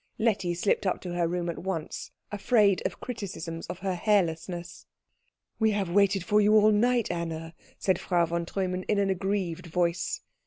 Letty 0.17 0.55
slipped 0.55 0.87
up 0.87 0.99
to 1.01 1.13
her 1.13 1.27
room 1.27 1.47
at 1.47 1.59
once, 1.59 2.09
afraid 2.31 2.81
of 2.87 2.99
criticisms 2.99 3.67
of 3.67 3.77
her 3.85 3.93
hairlessness. 3.93 4.87
"We 5.59 5.73
have 5.73 5.91
waited 5.91 6.23
for 6.23 6.41
you 6.41 6.55
all 6.55 6.71
night, 6.71 7.11
Anna," 7.11 7.53
said 7.77 7.99
Frau 7.99 8.25
von 8.25 8.47
Treumann 8.47 8.81
in 8.87 8.97
an 8.97 9.11
aggrieved 9.11 9.67
voice. 9.67 10.21